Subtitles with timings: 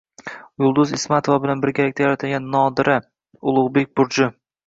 [0.61, 2.97] Yulduz Ismatova bilan birgalikda yaratilgan “Nodira”,
[3.53, 4.31] “Ulug’bek burji”